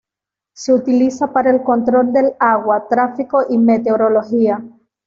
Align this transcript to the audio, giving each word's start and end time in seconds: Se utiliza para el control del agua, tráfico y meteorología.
Se 0.53 0.73
utiliza 0.73 1.31
para 1.31 1.51
el 1.51 1.61
control 1.61 2.11
del 2.11 2.33
agua, 2.39 2.87
tráfico 2.89 3.43
y 3.47 3.59
meteorología. 3.59 4.59